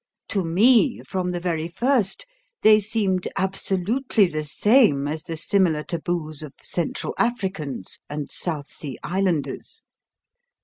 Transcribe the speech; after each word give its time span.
To 0.29 0.43
me, 0.43 1.01
from 1.03 1.29
the 1.29 1.39
very 1.39 1.67
first, 1.67 2.25
they 2.63 2.79
seemed 2.79 3.27
absolutely 3.37 4.25
the 4.25 4.43
same 4.43 5.07
as 5.07 5.21
the 5.25 5.37
similar 5.37 5.83
taboos 5.83 6.41
of 6.41 6.55
Central 6.63 7.13
Africans 7.19 7.99
and 8.09 8.31
South 8.31 8.65
Sea 8.67 8.97
Islanders. 9.03 9.83